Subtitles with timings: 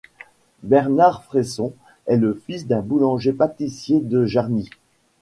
[0.63, 1.73] Bernard Fresson
[2.07, 4.67] est le fils d'un boulanger-pâtissier de Jarny.